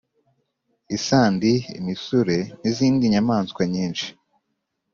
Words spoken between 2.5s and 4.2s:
n'izindi nyamaswa nyinshi